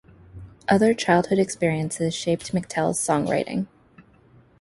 [0.67, 3.67] Other childhood experiences shaped McTell's songwriting.